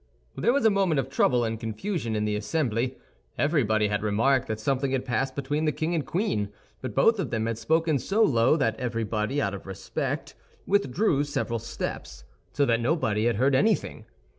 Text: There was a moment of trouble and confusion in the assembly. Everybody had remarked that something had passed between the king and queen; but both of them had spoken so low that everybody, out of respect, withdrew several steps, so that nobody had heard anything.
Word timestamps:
There 0.35 0.51
was 0.51 0.65
a 0.65 0.71
moment 0.71 0.97
of 0.99 1.09
trouble 1.11 1.43
and 1.43 1.59
confusion 1.59 2.15
in 2.15 2.25
the 2.25 2.35
assembly. 2.35 2.97
Everybody 3.37 3.87
had 3.87 4.01
remarked 4.01 4.47
that 4.47 4.59
something 4.59 4.89
had 4.93 5.05
passed 5.05 5.35
between 5.35 5.65
the 5.65 5.71
king 5.71 5.93
and 5.93 6.03
queen; 6.03 6.49
but 6.81 6.95
both 6.95 7.19
of 7.19 7.29
them 7.29 7.45
had 7.45 7.59
spoken 7.59 7.99
so 7.99 8.23
low 8.23 8.57
that 8.57 8.79
everybody, 8.79 9.39
out 9.39 9.53
of 9.53 9.67
respect, 9.67 10.33
withdrew 10.65 11.23
several 11.23 11.59
steps, 11.59 12.23
so 12.51 12.65
that 12.65 12.79
nobody 12.81 13.25
had 13.27 13.35
heard 13.35 13.53
anything. 13.53 14.05